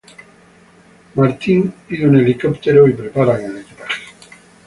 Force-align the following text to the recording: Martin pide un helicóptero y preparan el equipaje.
Martin 1.13 1.71
pide 1.87 2.07
un 2.07 2.15
helicóptero 2.15 2.87
y 2.89 2.93
preparan 2.93 3.43
el 3.45 3.57
equipaje. 3.59 4.01